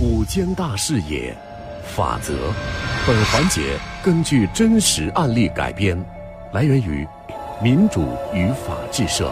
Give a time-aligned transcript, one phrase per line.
[0.00, 1.36] 五间大事也，
[1.82, 2.32] 法则。
[3.04, 6.00] 本环节根据真实案例改编，
[6.52, 7.04] 来源于
[7.60, 9.28] 民主与法制社。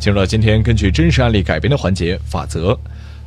[0.00, 2.78] 进入到今天根据真实案例改编的环节，法则。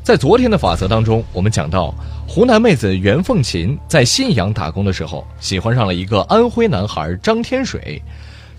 [0.02, 1.94] 在昨天的法则当中，我们讲到
[2.28, 8.02] 湖南妹子袁凤琴在信阳打工的时候，喜欢上了一个安徽男孩张天水。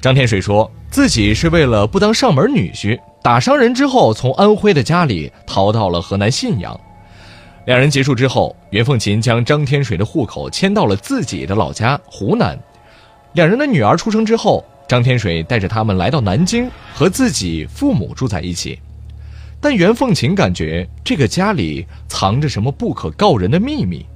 [0.01, 2.97] 张天水说自己是为了不当上门女婿，
[3.27, 6.81] 打伤人之后，从安徽的家里逃到了河南信阳。
[7.65, 12.57] 两人结束之后，袁凤琴将张天水的户口迁到了自己的老家湖南。
[13.33, 18.79] 两人的女儿出生之后，张天水带着他们来到南京，和自己父母住在一起。
[19.61, 24.07] 但袁凤琴感觉这个家里藏着什么不可告人的秘密，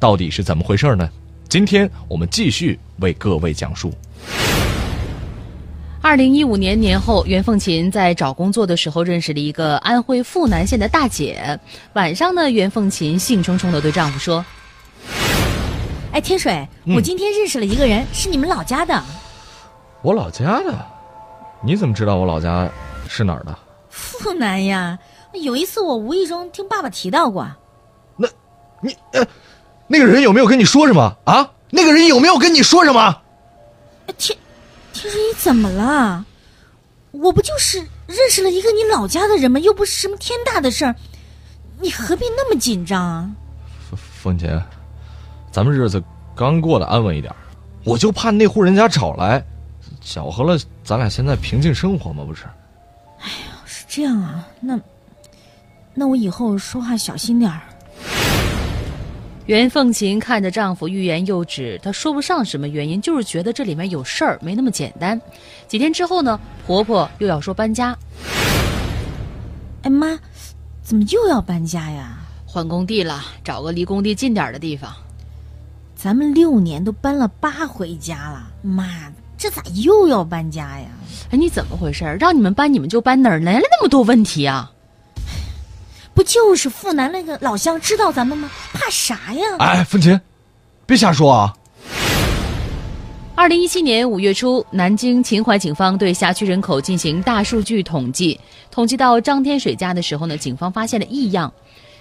[0.00, 1.08] 到底是怎么回事呢？
[1.48, 3.92] 今天我们继续为各位讲述。
[6.06, 11.58] 二零一五年年后，袁凤琴在找工作的时候认识了一个安徽阜南县的大姐。
[11.94, 14.44] 晚上呢，袁凤琴兴冲冲的对丈夫说
[16.14, 19.02] ：“哎，天水，我今天认识了一个人，是你们老家的。
[20.00, 20.72] 我老家的？
[21.60, 22.70] 你怎么知道我老家
[23.08, 23.58] 是哪儿的？
[23.90, 24.96] 阜南呀。
[25.32, 27.44] 有一次我无意中听爸爸提到过。
[28.16, 28.28] 那，
[28.80, 29.26] 你呃，
[29.88, 31.50] 那个人有没有跟你说什么啊？
[31.70, 33.22] 那个人有没有跟你说什么？
[34.96, 36.24] 天。”天水，你怎么了？
[37.12, 39.58] 我不就是认识了一个你老家的人吗？
[39.60, 40.94] 又不是什么天大的事儿，
[41.80, 43.30] 你何必那么紧张啊？
[43.88, 44.62] 凤凤姐，
[45.50, 46.02] 咱们日子
[46.34, 47.34] 刚过得安稳一点，
[47.84, 49.42] 我就怕那户人家找来，
[50.00, 52.22] 搅和了咱俩现在平静生活吗？
[52.24, 52.44] 不是？
[53.20, 54.78] 哎呀，是这样啊，那
[55.94, 57.62] 那我以后说话小心点儿。
[59.46, 65.20] 袁凤琴看着丈夫欲言又止，她说不上什么原因，就是觉得这里面有事儿，没那么简单。
[65.68, 67.96] 几天之后呢，婆婆又要说搬家。
[69.82, 70.18] 哎妈，
[70.82, 72.18] 怎么又要搬家呀？
[72.44, 74.92] 换工地了，找个离工地近点的地方。
[75.94, 80.88] 咱们六年都搬了八回家了，妈，这咋又要搬家呀？
[81.30, 82.04] 哎，你怎么回事？
[82.18, 84.72] 让你们搬你们就搬，哪儿来了那么多问题啊？
[86.16, 88.50] 不就是阜南那个老乡知道咱们吗？
[88.72, 89.42] 怕啥呀？
[89.58, 90.18] 哎，凤琴，
[90.86, 91.54] 别瞎说啊！
[93.34, 98.40] 二零一七年五月初，南京秦淮警方对辖区人口进行大数据统计，
[98.70, 101.52] 统计到张天水家的时候呢，警方发现了异样。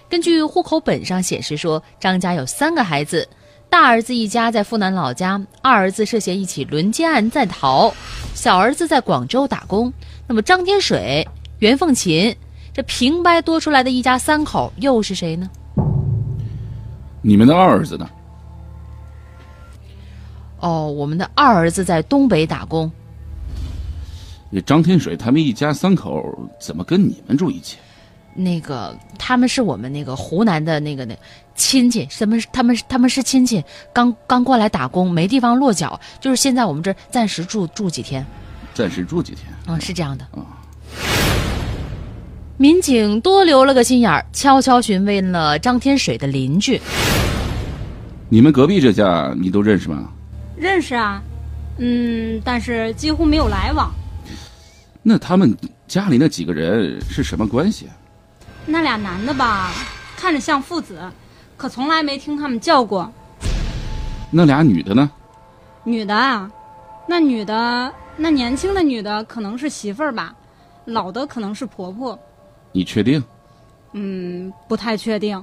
[0.10, 3.28] 根据户口本上显示说，张家有三个孩子，
[3.70, 7.94] 大儿子一家在阜南老家，二儿子涉嫌一起轮奸案在逃，
[8.34, 9.92] 小儿子在广州打工。
[10.26, 11.28] 那么张天水、
[11.60, 12.34] 袁凤琴。
[12.76, 15.50] 这平白多出来的一家三口又是谁呢？
[17.22, 18.10] 你们的二儿子呢？
[20.60, 22.92] 哦，我们的二儿子在东北打工。
[24.50, 26.22] 那张天水他们一家三口
[26.60, 27.78] 怎么跟你们住一起？
[28.34, 31.18] 那个他们是我们那个湖南的那个那
[31.56, 32.38] 亲戚，什么？
[32.52, 38.26] 他们他们是亲戚，刚刚过来打工，没地方落脚，就是现在我们这儿暂时住住几天。
[38.74, 39.46] 暂时住几天？
[39.66, 40.28] 嗯，是这样的。
[42.58, 46.80] 民警多留了个心眼儿，悄悄询问了张天水的邻居
[48.32, 50.10] ：“你们隔壁这家你都认识吗
[50.56, 51.22] ？”“认识啊，
[51.80, 53.92] 嗯，但是几乎没有来往。
[55.04, 55.54] ”“那他们
[55.86, 57.90] 家里那几个人是什么关系
[58.66, 59.74] ？”“那俩男的吧，
[60.16, 60.98] 看着像父子，
[61.58, 63.12] 可从来没听他们叫过。
[64.32, 65.12] ”“那俩女的呢
[65.84, 66.50] ？”“女的啊，
[67.06, 70.34] 那女的，那年轻的女的可能是媳妇儿吧，
[70.86, 72.18] 老的可能是婆婆。”
[72.76, 73.24] 你确定？
[73.94, 75.42] 嗯，不太确定。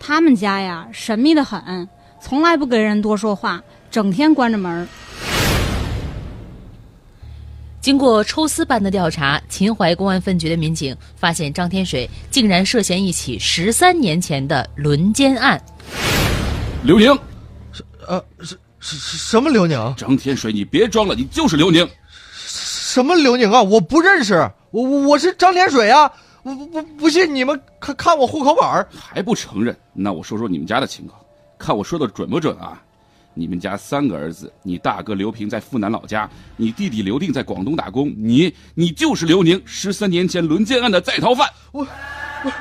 [0.00, 1.88] 他们家呀，神秘的很，
[2.20, 4.88] 从来不跟人多说话，整天关着门。
[7.80, 15.62] 经过抽丝般的调查，秦淮公安分局的民警发现，张天水竟然涉嫌一起十三年前的轮奸案。
[16.82, 17.16] 刘宁，
[17.70, 19.94] 是呃是是什么刘宁？
[19.96, 21.88] 张天水，你别装了，你就是刘宁。
[22.34, 23.62] 什么刘宁啊？
[23.62, 26.10] 我不认识，我我是张天水啊。
[26.42, 29.76] 不不不不信你们看看我户口本还不承认？
[29.92, 31.20] 那我说说你们家的情况，
[31.58, 32.82] 看我说的准不准啊？
[33.34, 41.48] 你们家三个儿子，你大哥刘平在阜南老家，你弟弟刘定在广东打工，你你就是刘宁，十三年前轮奸案的在逃犯。
[41.70, 41.86] 我
[42.44, 42.52] 我，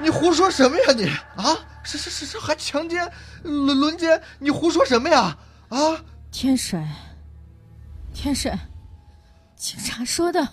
[0.00, 1.06] 你胡说什么呀你
[1.42, 1.56] 啊？
[1.82, 3.10] 是是是是还强奸
[3.42, 4.22] 轮轮奸？
[4.38, 5.36] 你胡说什么呀？
[5.68, 5.78] 啊？
[6.30, 6.80] 天水，
[8.12, 8.52] 天水，
[9.56, 10.46] 警察说的。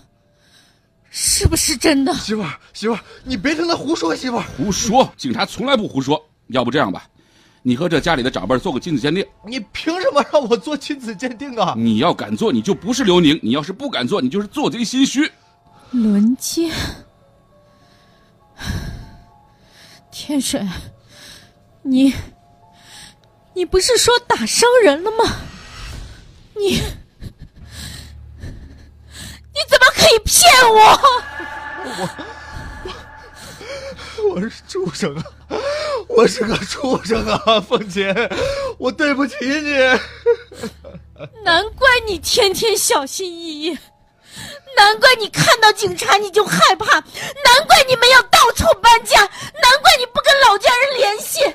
[1.14, 2.14] 是不是真的？
[2.14, 4.16] 媳妇儿，媳妇儿，你别听他胡说。
[4.16, 5.12] 媳妇儿，胡说！
[5.18, 6.20] 警察从来不胡说。
[6.48, 7.06] 要不这样吧，
[7.62, 9.24] 你和这家里的长辈做个亲子鉴定。
[9.46, 11.74] 你凭什么让我做亲子鉴定啊？
[11.76, 15.30] 你要敢做，你就不是刘宁；你要是不敢做，你就是做贼心虚。
[15.90, 16.72] 轮奸？
[20.10, 20.66] 天水，
[21.82, 22.14] 你，
[23.54, 25.36] 你不是说打伤人了吗？
[26.56, 26.80] 你，
[29.62, 30.98] 你怎么可以骗我？
[31.84, 32.08] 我
[34.34, 35.22] 我是畜生啊！
[36.08, 38.12] 我是个畜生啊，凤姐，
[38.78, 39.78] 我对不起你。
[41.44, 43.78] 难怪你天天小心翼翼，
[44.76, 47.04] 难怪你看到警察你就害怕，难
[47.66, 49.30] 怪你们要到处搬家，难
[49.80, 51.54] 怪你不跟老家人联系。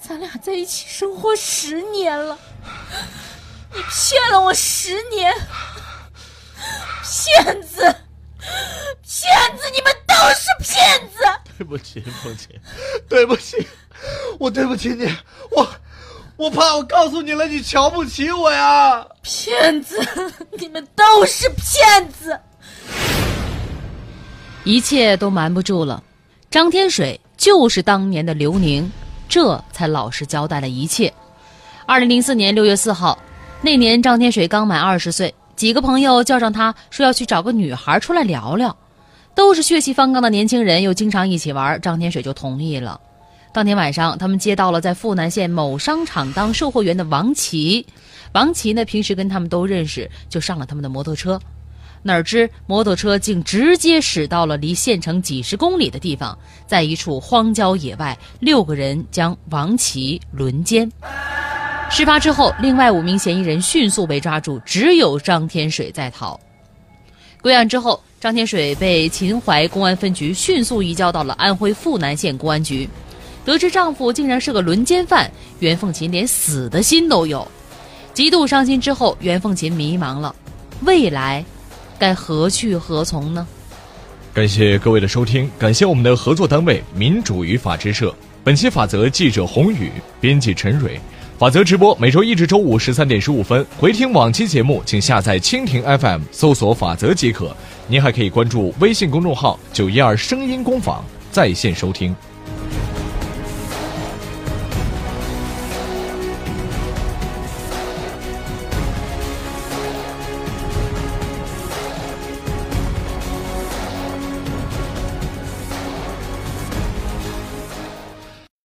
[0.00, 2.38] 咱俩在一起生活十年了，
[3.74, 5.27] 你骗了我十年，
[7.42, 7.80] 骗子，
[8.40, 11.22] 骗子，你们都是骗子！
[11.56, 12.60] 对不起，对不起，
[13.08, 13.66] 对不起，
[14.38, 15.06] 我对不起你，
[15.50, 15.68] 我
[16.36, 19.06] 我怕我告诉你了，你瞧不起我呀！
[19.22, 19.98] 骗子，
[20.58, 22.38] 你们都是骗子！
[24.64, 26.02] 一切都瞒不住了，
[26.50, 28.90] 张天水就是当年的刘宁，
[29.28, 31.12] 这才老实交代了一切。
[31.86, 33.18] 二零零四年六月四号，
[33.62, 38.76] 那年张天水刚满二十岁，几个朋友叫上他说要去找个女孩出来聊聊，
[39.34, 43.00] 都是血气方刚的年轻人，又经常一起玩，张天水就同意了。
[43.52, 47.84] 当天晚上，他们接到了在富南县某商场当售货员的王琦。
[48.34, 51.40] 王琦呢，平时跟他们都认识，就上了他们的摩托车。
[52.04, 56.38] 哪知摩托车竟直接驶到了离县城几十公里的地方，
[56.68, 60.88] 在一处荒郊野外，六个人将王琦轮奸。
[61.90, 66.38] 事发之后，另外五名嫌疑人迅速被抓住，只有张天水在逃。
[67.40, 72.88] 归案之后，张天水被秦淮公安分局迅速移交到了安徽阜南县公安局。
[73.44, 75.30] 得知丈夫竟然是个轮奸犯，
[75.60, 77.46] 袁凤琴连死的心都有，
[78.12, 80.34] 极度伤心之后，袁凤琴迷茫了，
[80.82, 81.42] 未来
[81.98, 83.46] 该何去何从呢？
[84.34, 88.14] 感谢各位的收听，感谢我们的合作单位民主与法制社。
[88.44, 89.90] 本期法则记者洪宇，
[90.20, 91.00] 编辑陈蕊。
[91.38, 97.56] 法则直播每周一至周五十三点十五分，回听往期节目，请下载蜻蜓 FM 搜索“法则”即可。
[97.86, 102.12] 您还可以关注微信公众号“九一二声音工坊”在线收听。